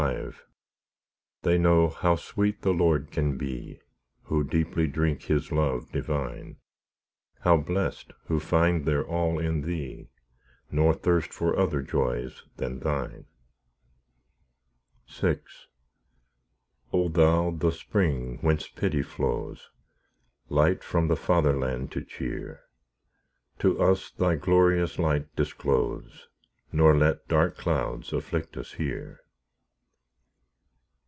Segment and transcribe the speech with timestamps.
[0.01, 0.31] V
[1.43, 3.81] They know how sweet the Lord can be,
[4.23, 6.57] Who deeply drink His love divine;
[7.41, 10.09] How blest, who find their all in Thee,
[10.71, 13.27] Nor thirst for other joys than Thine.
[15.07, 15.37] VI
[16.91, 19.69] O Thou the spring whence pity flows!
[20.49, 22.61] Light from the Fatherland to cheer!
[23.59, 26.27] To us Thy glorious light disclose,
[26.71, 29.19] Nor let dark clouds afflict us here.